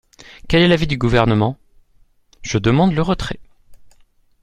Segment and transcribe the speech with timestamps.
[0.49, 1.59] Quel est l’avis du Gouvernement?
[2.41, 3.39] Je demande le retrait.